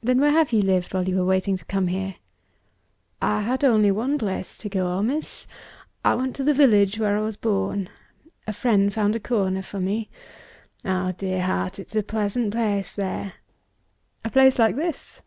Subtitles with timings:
[0.00, 2.14] "Then where have you lived, while you were waiting to come here?"
[3.20, 5.48] "I had only one place to go to, miss;
[6.04, 7.88] I went to the village where I was born.
[8.46, 10.10] A friend found a corner for me.
[10.84, 13.32] Ah, dear heart, it's a pleasant place, there!"
[14.24, 15.22] "A place like this?"